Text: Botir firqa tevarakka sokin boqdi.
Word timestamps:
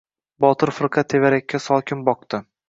Botir 0.45 0.71
firqa 0.77 1.03
tevarakka 1.13 1.61
sokin 1.67 2.03
boqdi. 2.09 2.43